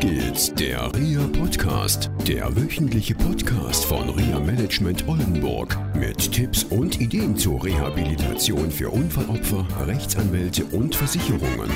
geht's, 0.00 0.54
der 0.54 0.90
RIA 0.94 1.28
Podcast, 1.38 2.10
der 2.26 2.56
wöchentliche 2.56 3.14
Podcast 3.14 3.84
von 3.84 4.08
RIA 4.08 4.40
Management 4.40 5.06
Oldenburg 5.06 5.76
mit 5.94 6.32
Tipps 6.32 6.64
und 6.64 6.98
Ideen 6.98 7.36
zur 7.36 7.62
Rehabilitation 7.62 8.70
für 8.70 8.88
Unfallopfer, 8.88 9.66
Rechtsanwälte 9.86 10.64
und 10.64 10.96
Versicherungen. 10.96 11.70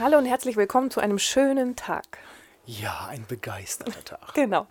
Hallo 0.00 0.18
und 0.18 0.26
herzlich 0.26 0.56
willkommen 0.56 0.90
zu 0.90 0.98
einem 0.98 1.20
schönen 1.20 1.76
Tag. 1.76 2.18
Ja, 2.66 3.06
ein 3.08 3.24
begeisterter 3.28 4.02
Tag. 4.02 4.34
Genau. 4.34 4.66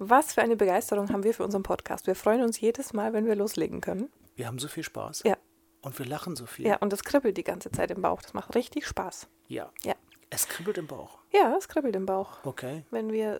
Was 0.00 0.34
für 0.34 0.42
eine 0.42 0.56
Begeisterung 0.56 1.08
haben 1.12 1.22
wir 1.22 1.34
für 1.34 1.44
unseren 1.44 1.62
Podcast. 1.62 2.08
Wir 2.08 2.16
freuen 2.16 2.42
uns 2.42 2.60
jedes 2.60 2.92
Mal, 2.94 3.12
wenn 3.12 3.26
wir 3.26 3.36
loslegen 3.36 3.80
können. 3.80 4.10
Wir 4.34 4.48
haben 4.48 4.58
so 4.58 4.66
viel 4.66 4.82
Spaß. 4.82 5.22
Ja. 5.24 5.36
Und 5.80 5.98
wir 5.98 6.06
lachen 6.06 6.36
so 6.36 6.46
viel. 6.46 6.66
Ja, 6.66 6.76
und 6.78 6.92
es 6.92 7.04
kribbelt 7.04 7.36
die 7.36 7.44
ganze 7.44 7.70
Zeit 7.70 7.90
im 7.90 8.02
Bauch. 8.02 8.20
Das 8.22 8.34
macht 8.34 8.54
richtig 8.54 8.86
Spaß. 8.86 9.28
Ja. 9.46 9.70
Ja. 9.84 9.94
Es 10.30 10.48
kribbelt 10.48 10.76
im 10.78 10.86
Bauch. 10.86 11.18
Ja, 11.32 11.54
es 11.56 11.68
kribbelt 11.68 11.96
im 11.96 12.06
Bauch. 12.06 12.44
Okay. 12.44 12.84
Wenn 12.90 13.12
wir 13.12 13.38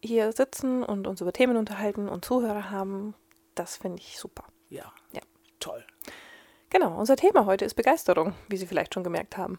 hier 0.00 0.32
sitzen 0.32 0.82
und 0.82 1.06
uns 1.06 1.20
über 1.20 1.32
Themen 1.32 1.56
unterhalten 1.56 2.08
und 2.08 2.24
Zuhörer 2.24 2.70
haben, 2.70 3.14
das 3.54 3.76
finde 3.76 4.00
ich 4.00 4.18
super. 4.18 4.44
Ja. 4.68 4.92
Ja. 5.12 5.20
Toll. 5.60 5.84
Genau, 6.70 6.98
unser 6.98 7.16
Thema 7.16 7.46
heute 7.46 7.64
ist 7.64 7.74
Begeisterung, 7.74 8.34
wie 8.48 8.56
Sie 8.56 8.66
vielleicht 8.66 8.94
schon 8.94 9.04
gemerkt 9.04 9.36
haben. 9.36 9.58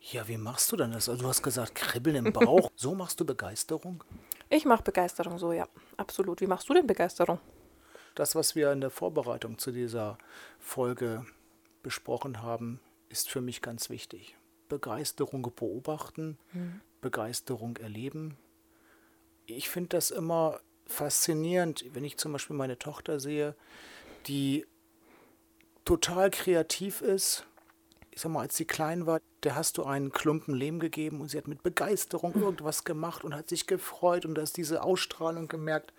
Ja, 0.00 0.26
wie 0.28 0.38
machst 0.38 0.70
du 0.72 0.76
denn 0.76 0.92
das? 0.92 1.08
Also 1.08 1.22
du 1.22 1.28
hast 1.28 1.42
gesagt, 1.42 1.74
Kribbeln 1.74 2.16
im 2.16 2.32
Bauch. 2.32 2.70
so 2.76 2.94
machst 2.94 3.20
du 3.20 3.24
Begeisterung? 3.24 4.02
Ich 4.48 4.64
mache 4.64 4.82
Begeisterung 4.82 5.38
so, 5.38 5.52
ja, 5.52 5.66
absolut. 5.96 6.40
Wie 6.40 6.46
machst 6.46 6.68
du 6.68 6.74
denn 6.74 6.86
Begeisterung? 6.86 7.38
Das, 8.18 8.34
was 8.34 8.56
wir 8.56 8.72
in 8.72 8.80
der 8.80 8.90
Vorbereitung 8.90 9.58
zu 9.58 9.70
dieser 9.70 10.18
Folge 10.58 11.24
besprochen 11.84 12.42
haben, 12.42 12.80
ist 13.10 13.30
für 13.30 13.40
mich 13.40 13.62
ganz 13.62 13.90
wichtig. 13.90 14.36
Begeisterung 14.68 15.42
beobachten, 15.54 16.36
Begeisterung 17.00 17.76
erleben. 17.76 18.36
Ich 19.46 19.68
finde 19.68 19.90
das 19.90 20.10
immer 20.10 20.58
faszinierend, 20.88 21.84
wenn 21.92 22.02
ich 22.02 22.16
zum 22.16 22.32
Beispiel 22.32 22.56
meine 22.56 22.76
Tochter 22.76 23.20
sehe, 23.20 23.54
die 24.26 24.66
total 25.84 26.32
kreativ 26.32 27.02
ist. 27.02 27.46
Ich 28.10 28.22
sag 28.22 28.32
mal, 28.32 28.40
als 28.40 28.56
sie 28.56 28.64
klein 28.64 29.06
war, 29.06 29.20
der 29.44 29.54
hast 29.54 29.78
du 29.78 29.84
einen 29.84 30.10
Klumpen 30.10 30.56
Lehm 30.56 30.80
gegeben 30.80 31.20
und 31.20 31.28
sie 31.28 31.38
hat 31.38 31.46
mit 31.46 31.62
Begeisterung 31.62 32.34
irgendwas 32.34 32.82
gemacht 32.82 33.22
und 33.22 33.32
hat 33.32 33.48
sich 33.48 33.68
gefreut 33.68 34.26
und 34.26 34.34
da 34.34 34.42
ist 34.42 34.56
diese 34.56 34.82
Ausstrahlung 34.82 35.46
gemerkt. 35.46 35.92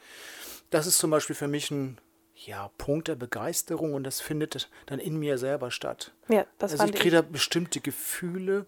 Das 0.69 0.86
ist 0.86 0.97
zum 0.97 1.11
Beispiel 1.11 1.38
für 1.38 1.47
mich 1.47 1.71
ein 1.71 1.97
ja, 2.45 2.69
Punkt 2.77 3.07
der 3.07 3.15
Begeisterung 3.15 3.93
und 3.93 4.03
das 4.03 4.21
findet 4.21 4.69
dann 4.85 4.99
in 4.99 5.17
mir 5.17 5.37
selber 5.37 5.71
statt. 5.71 6.13
Ja, 6.27 6.45
das 6.57 6.73
also 6.73 6.85
ich 6.85 6.99
kriege 6.99 7.15
da 7.15 7.21
bestimmte 7.21 7.81
Gefühle, 7.81 8.65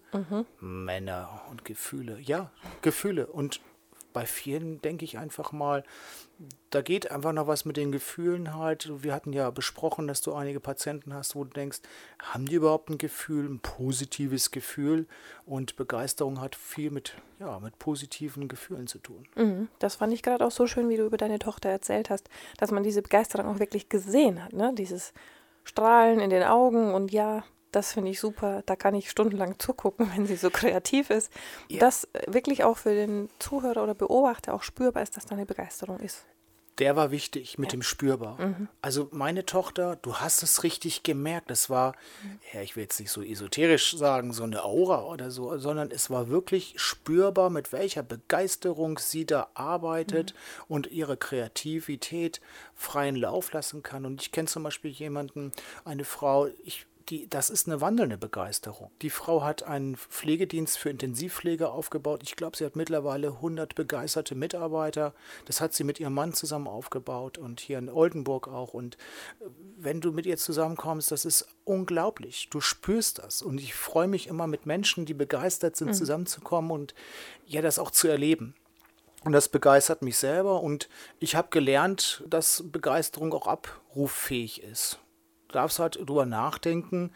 Männer 0.60 1.42
und 1.50 1.64
Gefühle, 1.64 2.18
ja, 2.20 2.50
Gefühle. 2.82 3.26
Und 3.26 3.60
bei 4.12 4.26
vielen 4.26 4.80
denke 4.82 5.04
ich 5.04 5.18
einfach 5.18 5.52
mal, 5.52 5.84
da 6.70 6.82
geht 6.82 7.10
einfach 7.10 7.32
noch 7.32 7.46
was 7.46 7.64
mit 7.64 7.76
den 7.76 7.92
Gefühlen 7.92 8.54
halt. 8.54 8.90
Wir 9.02 9.14
hatten 9.14 9.32
ja 9.32 9.50
besprochen, 9.50 10.08
dass 10.08 10.20
du 10.20 10.32
einige 10.34 10.60
Patienten 10.60 11.14
hast, 11.14 11.36
wo 11.36 11.44
du 11.44 11.50
denkst, 11.50 11.80
haben 12.20 12.46
die 12.46 12.54
überhaupt 12.56 12.90
ein 12.90 12.98
Gefühl, 12.98 13.48
ein 13.48 13.60
positives 13.60 14.50
Gefühl? 14.50 15.06
Und 15.46 15.76
Begeisterung 15.76 16.40
hat 16.40 16.56
viel 16.56 16.90
mit, 16.90 17.14
ja, 17.38 17.60
mit 17.60 17.78
positiven 17.78 18.48
Gefühlen 18.48 18.86
zu 18.86 18.98
tun. 18.98 19.26
Mhm, 19.36 19.68
Das 19.78 19.96
fand 19.96 20.12
ich 20.12 20.22
gerade 20.22 20.44
auch 20.44 20.50
so 20.50 20.66
schön, 20.66 20.88
wie 20.88 20.96
du 20.96 21.04
über 21.04 21.16
deine 21.16 21.38
Tochter 21.38 21.68
erzählt 21.68 22.10
hast, 22.10 22.28
dass 22.58 22.70
man 22.70 22.82
diese 22.82 23.02
Begeisterung 23.02 23.46
auch 23.46 23.58
wirklich 23.58 23.88
gesehen 23.88 24.42
hat, 24.42 24.52
ne? 24.52 24.72
Dieses 24.76 25.12
Strahlen 25.64 26.18
in 26.18 26.30
den 26.30 26.42
Augen 26.42 26.92
und 26.92 27.12
ja, 27.12 27.44
das 27.72 27.92
finde 27.92 28.10
ich 28.10 28.20
super. 28.20 28.62
Da 28.66 28.76
kann 28.76 28.94
ich 28.94 29.10
stundenlang 29.10 29.58
zugucken, 29.58 30.10
wenn 30.14 30.26
sie 30.26 30.36
so 30.36 30.50
kreativ 30.50 31.10
ist. 31.10 31.32
Ja. 31.68 31.80
Dass 31.80 32.04
äh, 32.12 32.22
wirklich 32.32 32.62
auch 32.64 32.78
für 32.78 32.94
den 32.94 33.28
Zuhörer 33.38 33.82
oder 33.82 33.94
Beobachter 33.94 34.54
auch 34.54 34.62
spürbar 34.62 35.02
ist, 35.02 35.16
dass 35.16 35.26
da 35.26 35.34
eine 35.34 35.46
Begeisterung 35.46 35.98
ist. 35.98 36.24
Der 36.78 36.96
war 36.96 37.10
wichtig 37.10 37.58
mit 37.58 37.74
dem 37.74 37.82
Spürbar. 37.82 38.40
Mhm. 38.40 38.66
Also 38.80 39.06
meine 39.12 39.44
Tochter, 39.44 39.96
du 39.96 40.16
hast 40.16 40.42
es 40.42 40.62
richtig 40.62 41.02
gemerkt. 41.02 41.50
Es 41.50 41.68
war, 41.68 41.92
Mhm. 42.22 42.38
ja, 42.54 42.62
ich 42.62 42.76
will 42.76 42.84
jetzt 42.84 42.98
nicht 42.98 43.10
so 43.10 43.20
esoterisch 43.22 43.94
sagen, 43.94 44.32
so 44.32 44.42
eine 44.44 44.64
Aura 44.64 45.04
oder 45.04 45.30
so, 45.30 45.58
sondern 45.58 45.90
es 45.90 46.08
war 46.08 46.30
wirklich 46.30 46.72
spürbar, 46.78 47.50
mit 47.50 47.72
welcher 47.72 48.02
Begeisterung 48.02 48.98
sie 48.98 49.26
da 49.26 49.48
arbeitet 49.52 50.32
Mhm. 50.32 50.64
und 50.74 50.86
ihre 50.86 51.18
Kreativität 51.18 52.40
freien 52.74 53.16
Lauf 53.16 53.52
lassen 53.52 53.82
kann. 53.82 54.06
Und 54.06 54.22
ich 54.22 54.32
kenne 54.32 54.48
zum 54.48 54.62
Beispiel 54.62 54.90
jemanden, 54.92 55.52
eine 55.84 56.04
Frau, 56.04 56.48
ich 56.64 56.86
die, 57.08 57.28
das 57.28 57.50
ist 57.50 57.66
eine 57.66 57.80
wandelnde 57.80 58.18
Begeisterung. 58.18 58.90
Die 59.02 59.10
Frau 59.10 59.42
hat 59.42 59.62
einen 59.62 59.96
Pflegedienst 59.96 60.78
für 60.78 60.90
Intensivpflege 60.90 61.70
aufgebaut. 61.70 62.20
Ich 62.22 62.36
glaube, 62.36 62.56
sie 62.56 62.64
hat 62.64 62.76
mittlerweile 62.76 63.28
100 63.28 63.74
begeisterte 63.74 64.34
Mitarbeiter. 64.34 65.14
Das 65.46 65.60
hat 65.60 65.74
sie 65.74 65.84
mit 65.84 66.00
ihrem 66.00 66.14
Mann 66.14 66.32
zusammen 66.32 66.68
aufgebaut 66.68 67.38
und 67.38 67.60
hier 67.60 67.78
in 67.78 67.88
Oldenburg 67.88 68.48
auch. 68.48 68.74
Und 68.74 68.96
äh, 69.40 69.46
wenn 69.76 70.00
du 70.00 70.12
mit 70.12 70.26
ihr 70.26 70.36
zusammenkommst, 70.36 71.10
das 71.10 71.24
ist 71.24 71.46
unglaublich. 71.64 72.48
Du 72.50 72.60
spürst 72.60 73.18
das. 73.18 73.42
Und 73.42 73.58
ich 73.58 73.74
freue 73.74 74.08
mich 74.08 74.26
immer 74.26 74.46
mit 74.46 74.66
Menschen, 74.66 75.06
die 75.06 75.14
begeistert 75.14 75.76
sind, 75.76 75.94
zusammenzukommen 75.94 76.70
und 76.70 76.94
ja, 77.46 77.62
das 77.62 77.78
auch 77.78 77.90
zu 77.90 78.08
erleben. 78.08 78.54
Und 79.24 79.32
das 79.32 79.48
begeistert 79.48 80.02
mich 80.02 80.18
selber 80.18 80.62
und 80.62 80.88
ich 81.20 81.36
habe 81.36 81.48
gelernt, 81.50 82.24
dass 82.28 82.64
Begeisterung 82.66 83.32
auch 83.32 83.46
abruffähig 83.46 84.62
ist. 84.64 84.98
Du 85.52 85.58
darfst 85.58 85.78
halt 85.78 85.96
drüber 85.96 86.24
nachdenken, 86.24 87.12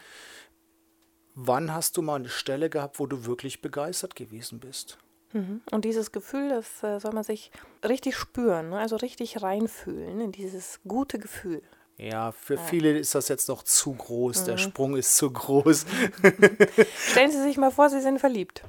wann 1.34 1.72
hast 1.72 1.96
du 1.96 2.02
mal 2.02 2.16
eine 2.16 2.28
Stelle 2.28 2.68
gehabt, 2.68 2.98
wo 3.00 3.06
du 3.06 3.24
wirklich 3.24 3.62
begeistert 3.62 4.14
gewesen 4.14 4.60
bist. 4.60 4.98
Mhm. 5.32 5.62
Und 5.70 5.86
dieses 5.86 6.12
Gefühl, 6.12 6.50
das 6.50 6.82
äh, 6.82 7.00
soll 7.00 7.12
man 7.12 7.24
sich 7.24 7.50
richtig 7.82 8.14
spüren, 8.14 8.70
ne? 8.70 8.78
also 8.78 8.96
richtig 8.96 9.42
reinfühlen 9.42 10.20
in 10.20 10.32
dieses 10.32 10.80
gute 10.86 11.18
Gefühl. 11.18 11.62
Ja, 11.96 12.32
für 12.32 12.58
viele 12.58 12.98
ist 12.98 13.14
das 13.14 13.28
jetzt 13.28 13.48
noch 13.48 13.62
zu 13.62 13.94
groß, 13.94 14.44
der 14.44 14.58
Sprung 14.58 14.96
ist 14.96 15.16
zu 15.16 15.32
groß. 15.32 15.86
Stellen 17.10 17.30
Sie 17.30 17.40
sich 17.42 17.56
mal 17.56 17.70
vor, 17.70 17.88
Sie 17.88 18.02
sind 18.02 18.18
verliebt. 18.18 18.64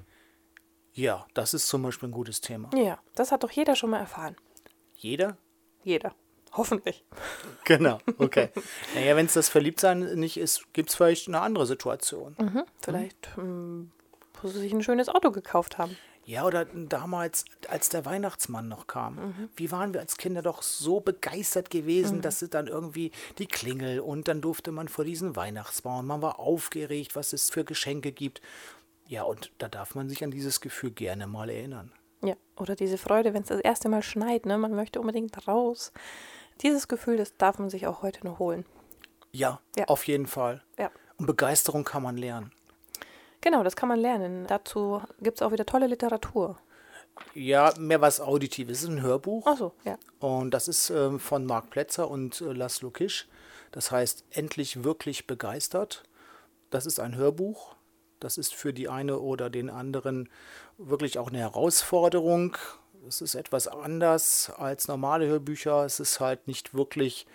Ja, 0.94 1.28
das 1.34 1.54
ist 1.54 1.68
zum 1.68 1.84
Beispiel 1.84 2.08
ein 2.08 2.14
gutes 2.14 2.40
Thema. 2.40 2.70
Ja, 2.74 3.00
das 3.16 3.34
hat 3.34 3.44
doch 3.44 3.52
jeder 3.52 3.76
schon 3.76 3.90
mal 3.90 4.00
erfahren. 4.00 4.38
Jeder? 4.96 5.38
Jeder. 5.84 6.16
Hoffentlich. 6.54 7.04
Genau, 7.66 8.00
okay. 8.18 8.50
naja, 8.96 9.16
wenn 9.16 9.26
es 9.26 9.34
das 9.34 9.50
Verliebtsein 9.50 10.16
nicht 10.16 10.38
ist, 10.38 10.74
gibt 10.74 10.90
es 10.90 10.96
vielleicht 10.96 11.28
eine 11.28 11.42
andere 11.42 11.66
Situation. 11.66 12.36
Mhm. 12.40 12.64
Vielleicht, 12.82 13.30
ähm, 13.38 13.92
wo 14.42 14.48
Sie 14.48 14.60
sich 14.60 14.74
ein 14.74 14.84
schönes 14.84 15.10
Auto 15.10 15.32
gekauft 15.32 15.78
haben. 15.78 15.98
Ja, 16.28 16.46
oder 16.46 16.66
damals, 16.66 17.46
als 17.70 17.88
der 17.88 18.04
Weihnachtsmann 18.04 18.68
noch 18.68 18.88
kam. 18.88 19.50
Wie 19.56 19.72
waren 19.72 19.94
wir 19.94 20.02
als 20.02 20.18
Kinder 20.18 20.42
doch 20.42 20.62
so 20.62 21.00
begeistert 21.00 21.70
gewesen, 21.70 22.22
dass 22.22 22.42
es 22.42 22.50
dann 22.50 22.68
irgendwie 22.68 23.14
die 23.38 23.48
Klingel 23.48 24.02
und 24.02 24.28
dann 24.28 24.42
durfte 24.42 24.74
man 24.74 24.90
vor 24.90 25.06
diesen 25.06 25.38
Weihnachtsbaum. 25.38 26.06
Man 26.06 26.22
war 26.22 26.38
aufgeregt, 26.38 27.16
was 27.16 27.32
es 27.32 27.50
für 27.50 27.64
Geschenke 27.64 28.12
gibt. 28.12 28.42
Ja, 29.08 29.24
und 29.24 29.52
da 29.58 29.70
darf 29.70 29.96
man 29.96 30.10
sich 30.10 30.22
an 30.22 30.32
dieses 30.32 30.60
Gefühl 30.60 30.92
gerne 30.92 31.28
mal 31.28 31.50
erinnern. 31.50 31.94
Ja, 32.24 32.36
oder 32.58 32.76
diese 32.76 32.98
Freude, 32.98 33.34
wenn 33.34 33.44
es 33.44 33.50
das 33.50 33.62
erste 33.62 33.90
Mal 33.90 34.02
schneit, 34.02 34.46
ne? 34.46 34.58
man 34.58 34.74
möchte 34.74 35.00
unbedingt 35.00 35.48
raus. 35.48 35.92
Dieses 36.62 36.88
Gefühl, 36.88 37.18
das 37.18 37.38
darf 37.38 37.60
man 37.60 37.70
sich 37.70 37.86
auch 37.88 38.02
heute 38.02 38.26
noch 38.26 38.40
holen. 38.40 38.66
Ja, 39.32 39.60
Ja. 39.78 39.86
auf 39.86 40.08
jeden 40.08 40.26
Fall. 40.26 40.64
Ja, 40.80 40.90
Und 41.18 41.28
Begeisterung 41.28 41.84
kann 41.84 42.02
man 42.04 42.18
lernen. 42.18 42.52
genau, 43.42 43.64
das 43.64 43.76
kann 43.76 43.90
man 43.90 44.00
lernen. 44.00 44.48
Dazu 44.48 45.02
gibt 45.22 45.38
es 45.38 45.42
auch 45.44 45.52
wieder 45.52 45.66
tolle 45.66 45.86
Literatur. 45.88 46.58
Ja, 47.34 47.74
mehr 47.80 48.02
was 48.02 48.20
Auditives. 48.22 48.78
Es 48.80 48.84
ist 48.84 48.90
ein 48.90 49.02
Hörbuch. 49.02 49.44
Ach 49.48 49.58
so, 49.58 49.74
ja. 49.86 49.98
Und 50.20 50.52
das 50.52 50.68
ist 50.68 50.90
ähm, 50.92 51.20
von 51.20 51.46
Marc 51.46 51.70
Plätzer 51.70 52.10
und 52.10 52.42
äh, 52.42 52.52
Laszlo 52.54 52.90
Kisch. 52.92 53.28
Das 53.72 53.92
heißt, 53.92 54.24
endlich 54.32 54.84
wirklich 54.84 55.26
begeistert. 55.28 56.04
Das 56.70 56.86
ist 56.86 57.00
ein 57.00 57.16
Hörbuch. 57.16 57.76
Das 58.20 58.38
ist 58.38 58.54
für 58.54 58.74
die 58.74 58.90
eine 58.90 59.20
oder 59.20 59.50
den 59.50 59.70
anderen 59.70 60.30
wirklich 60.78 61.20
auch 61.20 61.30
eine 61.30 61.40
Herausforderung. 61.40 62.58
Es 63.08 63.22
ist 63.22 63.36
etwas 63.36 63.68
anders 63.68 64.52
als 64.58 64.88
normale 64.88 65.28
Hörbücher. 65.28 65.86
Es 65.86 66.00
ist 66.00 66.20
halt 66.20 66.48
nicht 66.48 66.74
wirklich, 66.74 67.26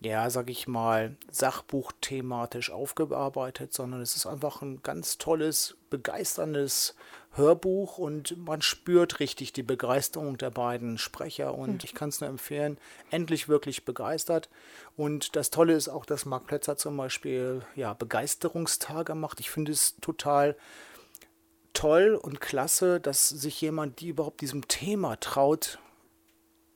ja, 0.00 0.30
sag 0.30 0.48
ich 0.48 0.68
mal, 0.68 1.16
sachbuchthematisch 1.30 2.70
aufgearbeitet, 2.70 3.72
sondern 3.72 4.00
es 4.00 4.14
ist 4.14 4.26
einfach 4.26 4.62
ein 4.62 4.82
ganz 4.82 5.18
tolles, 5.18 5.76
begeisterndes 5.90 6.94
Hörbuch 7.34 7.98
und 7.98 8.36
man 8.36 8.62
spürt 8.62 9.18
richtig 9.18 9.52
die 9.52 9.62
Begeisterung 9.62 10.36
der 10.36 10.50
beiden 10.50 10.98
Sprecher 10.98 11.54
und 11.54 11.82
ich 11.82 11.94
kann 11.94 12.10
es 12.10 12.20
nur 12.20 12.28
empfehlen, 12.28 12.78
endlich 13.10 13.48
wirklich 13.48 13.84
begeistert. 13.84 14.50
Und 14.96 15.34
das 15.34 15.50
Tolle 15.50 15.72
ist 15.72 15.88
auch, 15.88 16.04
dass 16.04 16.26
Marc 16.26 16.46
Plätzer 16.46 16.76
zum 16.76 16.96
Beispiel 16.96 17.62
ja, 17.74 17.94
Begeisterungstage 17.94 19.14
macht. 19.14 19.40
Ich 19.40 19.50
finde 19.50 19.72
es 19.72 19.96
total 20.00 20.56
toll 21.82 22.14
und 22.14 22.40
klasse, 22.40 23.00
dass 23.00 23.28
sich 23.28 23.60
jemand, 23.60 23.98
die 23.98 24.06
überhaupt 24.06 24.40
diesem 24.40 24.68
Thema 24.68 25.16
traut, 25.16 25.80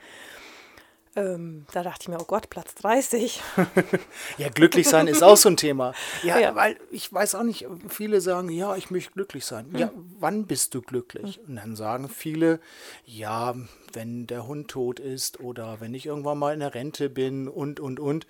Ähm, 1.18 1.66
da 1.74 1.82
dachte 1.82 2.04
ich 2.04 2.08
mir, 2.10 2.22
oh 2.22 2.26
Gott, 2.26 2.52
Platz 2.52 2.76
30. 2.76 3.42
ja, 4.38 4.50
glücklich 4.50 4.88
sein 4.88 5.08
ist 5.08 5.24
auch 5.24 5.36
so 5.36 5.50
ein 5.50 5.58
Thema. 5.58 5.94
Ja, 6.22 6.38
ja, 6.38 6.54
weil 6.54 6.78
ich 6.92 7.12
weiß 7.12 7.34
auch 7.34 7.44
nicht, 7.44 7.66
viele 7.90 8.22
sagen, 8.22 8.50
ja, 8.50 8.76
ich 8.76 8.92
möchte 8.92 9.14
glücklich 9.14 9.44
sein. 9.44 9.70
Mhm. 9.72 9.78
Ja, 9.80 9.92
wann 10.20 10.46
bist 10.46 10.76
du 10.76 10.84
glücklich? 10.84 11.40
Mhm. 11.40 11.50
Und 11.50 11.56
dann 11.56 11.76
sagen 11.76 12.08
viele, 12.08 12.60
ja, 13.04 13.56
wenn 13.94 14.28
der 14.28 14.46
Hund 14.46 14.70
tot 14.70 15.00
ist 15.00 15.40
oder 15.40 15.82
wenn 15.82 15.96
ich 15.96 16.06
irgendwann 16.06 16.38
mal 16.38 16.54
in 16.54 16.60
der 16.60 16.76
Rente 16.76 17.10
bin 17.10 17.48
und, 17.48 17.80
und, 17.80 18.00
und 18.00 18.28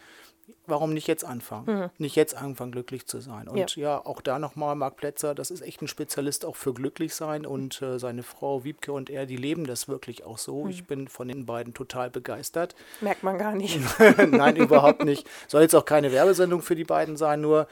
warum 0.68 0.94
nicht 0.94 1.08
jetzt 1.08 1.26
anfangen? 1.26 1.66
Mhm. 1.66 1.90
Nicht 1.98 2.16
jetzt 2.16 2.36
anfangen, 2.36 2.72
glücklich 2.72 3.08
zu 3.08 3.20
sein. 3.20 3.48
Und 3.48 3.76
ja, 3.76 3.82
ja 3.82 4.06
auch 4.06 4.22
da 4.22 4.38
nochmal, 4.38 4.76
Marc 4.76 4.98
Plätzer, 4.98 5.34
das 5.34 5.50
ist 5.50 5.62
echt 5.62 5.82
ein 5.82 5.88
Spezialist 5.88 6.46
auch 6.46 6.56
für 6.56 6.74
glücklich 6.74 7.16
sein. 7.16 7.46
Und 7.46 7.82
äh, 7.82 8.00
seine 8.00 8.24
Frau 8.24 8.64
Wiebke 8.64 8.92
und 8.92 9.10
er, 9.10 9.26
die 9.26 9.38
leben 9.38 9.66
das 9.66 9.88
wirklich 9.88 10.26
auch 10.26 10.38
so. 10.38 10.66
Mhm. 10.66 10.70
Ich 10.70 10.86
bin 10.86 11.08
von 11.08 11.28
den 11.28 11.46
beiden 11.46 11.74
total 11.74 12.10
begeistert. 12.10 12.76
Merkt 13.02 13.24
man 13.24 13.38
gar 13.38 13.54
nicht. 13.54 13.80
Nein, 14.28 14.56
überhaupt 14.58 15.04
nicht. 15.04 15.28
Soll 15.48 15.62
jetzt 15.62 15.76
auch 15.76 15.86
keine 15.86 16.12
Werbesendung 16.12 16.62
für 16.62 16.76
die 16.76 16.84
beiden 16.84 17.18
sein, 17.18 17.42
nur 17.42 17.68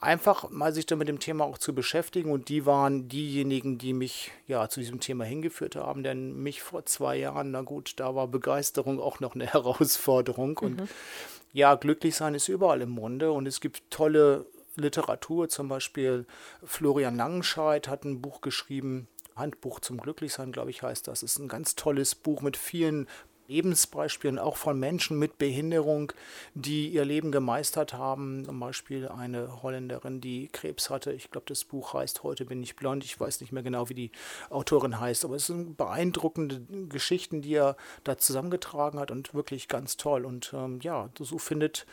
einfach 0.00 0.48
mal 0.50 0.72
sich 0.72 0.86
da 0.86 0.94
mit 0.94 1.08
dem 1.08 1.18
Thema 1.18 1.44
auch 1.44 1.58
zu 1.58 1.74
beschäftigen. 1.74 2.30
Und 2.30 2.48
die 2.48 2.66
waren 2.66 3.08
diejenigen, 3.08 3.78
die 3.78 3.92
mich 3.92 4.30
ja 4.46 4.68
zu 4.68 4.80
diesem 4.80 5.00
Thema 5.00 5.24
hingeführt 5.24 5.76
haben. 5.76 6.04
Denn 6.04 6.40
mich 6.42 6.62
vor 6.62 6.86
zwei 6.86 7.16
Jahren, 7.16 7.50
na 7.50 7.62
gut, 7.62 7.94
da 7.96 8.14
war 8.14 8.28
Begeisterung 8.28 9.00
auch 9.00 9.18
noch 9.18 9.34
eine 9.34 9.46
Herausforderung. 9.52 10.58
Und 10.58 10.80
mhm 10.80 10.88
ja, 11.52 11.74
glücklich 11.74 12.16
sein 12.16 12.34
ist 12.34 12.48
überall 12.48 12.80
im 12.80 12.90
Munde. 12.90 13.32
Und 13.32 13.46
es 13.46 13.60
gibt 13.60 13.90
tolle 13.90 14.46
Literatur, 14.76 15.48
zum 15.48 15.68
Beispiel 15.68 16.26
Florian 16.64 17.16
Langenscheidt 17.16 17.88
hat 17.88 18.04
ein 18.04 18.22
Buch 18.22 18.40
geschrieben, 18.40 19.08
Handbuch 19.36 19.80
zum 19.80 19.98
Glücklichsein, 19.98 20.52
glaube 20.52 20.70
ich, 20.70 20.82
heißt 20.82 21.08
das. 21.08 21.22
Es 21.22 21.32
ist 21.32 21.38
ein 21.38 21.48
ganz 21.48 21.74
tolles 21.74 22.14
Buch 22.14 22.42
mit 22.42 22.56
vielen 22.56 23.06
Lebensbeispielen 23.52 24.38
auch 24.38 24.56
von 24.56 24.78
Menschen 24.78 25.18
mit 25.18 25.36
Behinderung, 25.36 26.12
die 26.54 26.88
ihr 26.88 27.04
Leben 27.04 27.32
gemeistert 27.32 27.92
haben. 27.92 28.46
Zum 28.46 28.58
Beispiel 28.58 29.08
eine 29.08 29.62
Holländerin, 29.62 30.22
die 30.22 30.48
Krebs 30.48 30.88
hatte. 30.88 31.12
Ich 31.12 31.30
glaube, 31.30 31.44
das 31.48 31.64
Buch 31.64 31.92
heißt 31.92 32.22
Heute 32.22 32.46
bin 32.46 32.62
ich 32.62 32.76
blond. 32.76 33.04
Ich 33.04 33.20
weiß 33.20 33.42
nicht 33.42 33.52
mehr 33.52 33.62
genau, 33.62 33.90
wie 33.90 33.94
die 33.94 34.10
Autorin 34.48 34.98
heißt, 34.98 35.24
aber 35.24 35.36
es 35.36 35.46
sind 35.46 35.76
beeindruckende 35.76 36.62
Geschichten, 36.88 37.42
die 37.42 37.54
er 37.54 37.76
da 38.04 38.16
zusammengetragen 38.16 38.98
hat 38.98 39.10
und 39.10 39.34
wirklich 39.34 39.68
ganz 39.68 39.98
toll. 39.98 40.24
Und 40.24 40.52
ähm, 40.54 40.80
ja, 40.82 41.10
so 41.18 41.38
findet 41.38 41.86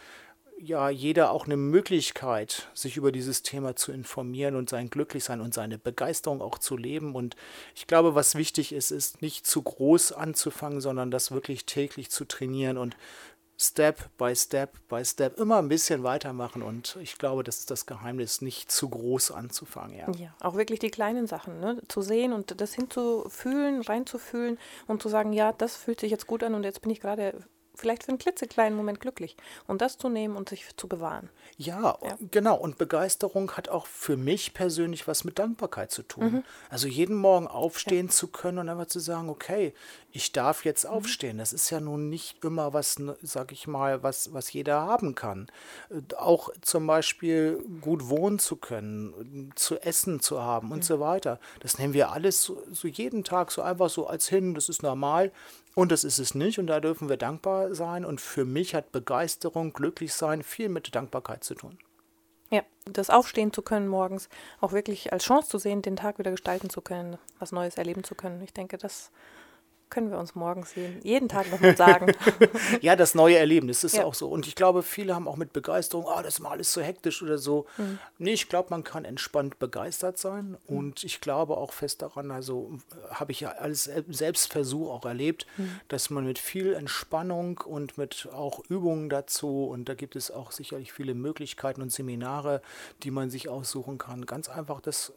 ja 0.62 0.90
jeder 0.90 1.32
auch 1.32 1.46
eine 1.46 1.58
Möglichkeit, 1.58 2.70
sich 2.74 2.98
über 2.98 3.12
dieses 3.12 3.44
Thema 3.44 3.76
zu 3.76 3.92
informieren 3.92 4.56
und 4.56 4.70
sein 4.70 4.90
Glücklichsein 4.90 5.42
und 5.42 5.54
seine 5.54 5.78
Begeisterung 5.78 6.42
auch 6.42 6.58
zu 6.58 6.78
leben. 6.78 7.16
Und 7.16 7.36
ich 7.76 7.88
glaube, 7.88 8.16
was 8.16 8.36
wichtig 8.36 8.74
ist, 8.74 8.92
ist 8.92 9.22
nicht 9.22 9.46
zu 9.46 9.62
groß 9.62 10.12
anzufangen, 10.12 10.82
sondern 10.82 11.12
das 11.12 11.32
wirklich 11.32 11.66
täglich 11.66 12.10
zu 12.10 12.26
trainieren 12.26 12.78
und 12.78 12.96
Step 13.62 14.10
by 14.18 14.34
Step 14.34 14.72
by 14.88 15.04
Step 15.04 15.38
immer 15.38 15.58
ein 15.58 15.68
bisschen 15.68 16.04
weitermachen. 16.04 16.62
Und 16.62 16.98
ich 17.02 17.18
glaube, 17.18 17.44
das 17.44 17.60
ist 17.60 17.70
das 17.70 17.86
Geheimnis, 17.86 18.42
nicht 18.42 18.72
zu 18.72 18.88
groß 18.88 19.32
anzufangen. 19.32 19.98
Ja, 19.98 20.10
ja 20.18 20.34
auch 20.40 20.56
wirklich 20.56 20.80
die 20.80 20.92
kleinen 20.92 21.28
Sachen 21.28 21.60
ne? 21.60 21.82
zu 21.90 22.02
sehen 22.02 22.32
und 22.32 22.62
das 22.62 22.74
hinzufühlen, 22.74 23.82
reinzufühlen 23.82 24.58
und 24.88 25.02
zu 25.02 25.10
sagen, 25.10 25.34
ja, 25.34 25.52
das 25.52 25.76
fühlt 25.76 26.00
sich 26.00 26.10
jetzt 26.10 26.26
gut 26.26 26.42
an 26.42 26.54
und 26.54 26.64
jetzt 26.64 26.82
bin 26.82 26.92
ich 26.92 27.02
gerade 27.02 27.44
vielleicht 27.80 28.04
für 28.04 28.10
einen 28.10 28.20
klitzekleinen 28.20 28.78
Moment 28.78 29.00
glücklich. 29.00 29.36
Und 29.68 29.82
das 29.82 29.98
zu 29.98 30.10
nehmen 30.10 30.36
und 30.36 30.50
sich 30.50 30.66
zu 30.78 30.88
bewahren. 30.88 31.30
Ja, 31.58 31.98
ja, 32.02 32.18
genau. 32.32 32.56
Und 32.56 32.78
Begeisterung 32.78 33.52
hat 33.52 33.70
auch 33.70 33.86
für 33.86 34.18
mich 34.18 34.54
persönlich 34.54 35.08
was 35.08 35.24
mit 35.24 35.40
Dankbarkeit 35.40 35.92
zu 35.92 36.04
tun. 36.04 36.32
Mhm. 36.32 36.44
Also 36.70 36.88
jeden 36.88 37.16
Morgen 37.16 37.48
aufstehen 37.48 38.08
ja. 38.08 38.12
zu 38.12 38.28
können 38.28 38.60
und 38.60 38.70
einfach 38.70 38.88
zu 38.88 39.00
sagen, 39.00 39.30
okay, 39.30 39.74
ich 40.12 40.32
darf 40.32 40.66
jetzt 40.66 40.86
mhm. 40.86 40.92
aufstehen. 40.92 41.38
Das 41.38 41.54
ist 41.54 41.70
ja 41.70 41.80
nun 41.80 42.10
nicht 42.10 42.44
immer 42.44 42.74
was, 42.74 42.98
sag 43.22 43.52
ich 43.52 43.68
mal, 43.68 44.04
was, 44.04 44.34
was 44.34 44.52
jeder 44.54 44.82
haben 44.82 45.16
kann. 45.16 45.48
Äh, 45.90 46.16
auch 46.16 46.50
zum 46.62 46.88
Beispiel 46.88 47.64
gut 47.82 48.10
wohnen 48.10 48.40
zu 48.40 48.56
können, 48.56 49.52
zu 49.56 49.78
essen 49.82 50.20
zu 50.20 50.42
haben 50.42 50.72
und 50.72 50.80
mhm. 50.80 50.84
so 50.84 51.00
weiter. 51.00 51.40
Das 51.60 51.78
nehmen 51.78 51.94
wir 51.94 52.12
alles 52.12 52.44
so, 52.44 52.62
so 52.72 52.88
jeden 52.88 53.24
Tag 53.24 53.52
so 53.52 53.62
einfach 53.62 53.90
so 53.90 54.08
als 54.08 54.28
hin. 54.28 54.54
Das 54.54 54.70
ist 54.70 54.84
normal. 54.84 55.32
Und 55.76 55.92
das 55.92 56.04
ist 56.04 56.20
es 56.20 56.36
nicht 56.36 56.60
und 56.60 56.68
da 56.68 56.80
dürfen 56.80 57.10
wir 57.10 57.18
dankbar 57.18 57.74
sein. 57.76 58.06
Und 58.06 58.20
für 58.22 58.46
mich 58.46 58.76
hat 58.76 58.92
Begeisterung, 58.92 59.74
glücklich 59.74 60.14
sein 60.14 60.44
viel 60.44 60.70
mit 60.70 60.94
Dankbarkeit 60.94 61.44
zu 61.44 61.56
tun. 61.56 61.78
Ja, 62.52 62.64
das 62.86 63.10
Aufstehen 63.10 63.54
zu 63.54 63.62
können 63.62 63.88
morgens, 63.88 64.28
auch 64.60 64.72
wirklich 64.72 65.14
als 65.14 65.24
Chance 65.24 65.50
zu 65.50 65.60
sehen, 65.60 65.84
den 65.84 65.96
Tag 65.96 66.18
wieder 66.18 66.32
gestalten 66.32 66.70
zu 66.70 66.82
können, 66.82 67.18
was 67.38 67.52
Neues 67.52 67.78
erleben 67.78 68.04
zu 68.04 68.16
können. 68.16 68.42
Ich 68.42 68.54
denke, 68.54 68.78
das 68.78 69.12
können 69.90 70.12
wir 70.12 70.18
uns 70.18 70.36
morgen 70.36 70.64
sehen. 70.64 71.00
Jeden 71.04 71.30
Tag 71.30 71.52
nochmal 71.52 71.76
sagen. 71.76 72.14
ja, 72.82 72.96
das 72.96 73.16
neue 73.16 73.38
Erleben, 73.38 73.68
das 73.68 73.84
ist 73.84 73.98
ja. 73.98 74.06
auch 74.06 74.14
so. 74.14 74.30
Und 74.30 74.48
ich 74.48 74.56
glaube, 74.56 74.84
viele 74.84 75.16
haben 75.16 75.28
auch 75.28 75.36
mit 75.36 75.54
Begeisterung, 75.54 76.06
oh, 76.08 76.22
das 76.22 76.36
ist 76.36 76.40
mal 76.40 76.52
alles 76.52 76.72
so 76.72 76.82
hektisch 76.82 77.24
oder 77.24 77.38
so. 77.38 77.66
Mhm. 77.78 78.00
Nee, 78.18 78.34
ich 78.34 78.50
glaube, 78.50 78.70
man 78.72 78.84
kann 78.84 79.06
entspannt 79.06 79.60
begeistert 79.60 80.18
sein. 80.18 80.58
Mhm. 80.68 80.78
Und 80.78 81.04
ich 81.04 81.22
glaube 81.22 81.58
auch 81.58 81.74
fest 81.74 82.02
daran, 82.02 82.32
also 82.32 82.78
habe 83.10 83.32
ich 83.32 83.42
ja 83.42 83.50
alles 83.50 83.90
Selbstversuch 84.10 84.90
auch 84.90 85.06
erlebt, 85.06 85.48
mhm. 85.58 85.80
dass 85.88 86.10
man 86.10 86.26
mit 86.26 86.40
viel 86.40 86.74
Entspannung 86.74 87.60
und 87.60 87.98
mit 87.98 88.28
auch 88.32 88.60
Übungen 88.70 89.10
dazu, 89.10 89.66
und 89.66 89.90
da 89.90 89.96
gibt 89.96 90.16
es 90.16 90.32
auch 90.32 90.52
sicherlich 90.52 90.94
viele 90.94 91.14
Möglichkeiten 91.14 91.82
und 91.82 91.92
Seminare, 91.92 92.62
die 93.04 93.12
man 93.12 93.30
sich 93.30 93.50
aussuchen 93.50 93.98
kann, 93.98 94.26
ganz 94.26 94.50
einfach 94.50 94.82
das 94.82 95.14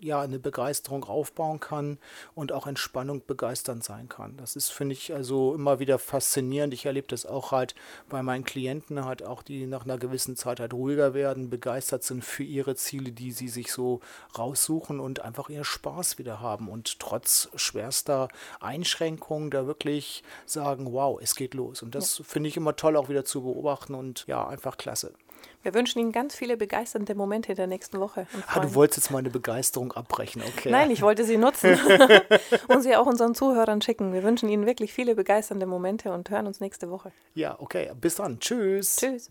ja 0.00 0.20
eine 0.20 0.38
Begeisterung 0.38 1.04
aufbauen 1.04 1.60
kann 1.60 1.98
und 2.34 2.52
auch 2.52 2.66
Entspannung 2.66 3.22
begeisternd 3.26 3.84
sein 3.84 4.08
kann. 4.08 4.36
Das 4.36 4.56
ist, 4.56 4.70
finde 4.70 4.94
ich, 4.94 5.14
also 5.14 5.54
immer 5.54 5.78
wieder 5.78 5.98
faszinierend. 5.98 6.74
Ich 6.74 6.86
erlebe 6.86 7.06
das 7.08 7.26
auch 7.26 7.52
halt 7.52 7.74
bei 8.08 8.22
meinen 8.22 8.44
Klienten, 8.44 9.04
halt 9.04 9.22
auch 9.22 9.42
die 9.42 9.66
nach 9.66 9.84
einer 9.84 9.98
gewissen 9.98 10.36
Zeit 10.36 10.60
halt 10.60 10.72
ruhiger 10.72 11.14
werden, 11.14 11.50
begeistert 11.50 12.04
sind 12.04 12.24
für 12.24 12.44
ihre 12.44 12.76
Ziele, 12.76 13.12
die 13.12 13.32
sie 13.32 13.48
sich 13.48 13.72
so 13.72 14.00
raussuchen 14.38 15.00
und 15.00 15.20
einfach 15.20 15.48
ihren 15.48 15.64
Spaß 15.64 16.18
wieder 16.18 16.40
haben 16.40 16.68
und 16.68 16.98
trotz 16.98 17.48
schwerster 17.56 18.28
Einschränkungen 18.60 19.50
da 19.50 19.66
wirklich 19.66 20.22
sagen, 20.44 20.92
wow, 20.92 21.18
es 21.20 21.34
geht 21.34 21.54
los. 21.54 21.82
Und 21.82 21.94
das 21.94 22.18
ja. 22.18 22.24
finde 22.24 22.48
ich 22.48 22.56
immer 22.56 22.76
toll 22.76 22.96
auch 22.96 23.08
wieder 23.08 23.24
zu 23.24 23.42
beobachten 23.42 23.94
und 23.94 24.24
ja, 24.26 24.46
einfach 24.46 24.76
klasse. 24.76 25.12
Wir 25.62 25.74
wünschen 25.74 25.98
Ihnen 25.98 26.12
ganz 26.12 26.34
viele 26.34 26.56
begeisternde 26.56 27.14
Momente 27.14 27.52
in 27.52 27.56
der 27.56 27.66
nächsten 27.66 27.98
Woche. 27.98 28.26
Ah, 28.46 28.60
du 28.60 28.74
wolltest 28.74 28.98
jetzt 28.98 29.10
meine 29.10 29.30
Begeisterung 29.30 29.92
abbrechen, 29.92 30.42
okay. 30.46 30.70
Nein, 30.70 30.90
ich 30.90 31.02
wollte 31.02 31.24
sie 31.24 31.36
nutzen 31.36 31.78
und 32.68 32.82
sie 32.82 32.94
auch 32.94 33.06
unseren 33.06 33.34
Zuhörern 33.34 33.82
schicken. 33.82 34.12
Wir 34.12 34.22
wünschen 34.22 34.48
Ihnen 34.48 34.64
wirklich 34.64 34.92
viele 34.92 35.14
begeisternde 35.14 35.66
Momente 35.66 36.12
und 36.12 36.30
hören 36.30 36.46
uns 36.46 36.60
nächste 36.60 36.90
Woche. 36.90 37.10
Ja, 37.34 37.56
okay. 37.58 37.90
Bis 38.00 38.14
dann. 38.16 38.38
Tschüss. 38.38 38.96
Tschüss. 38.96 39.30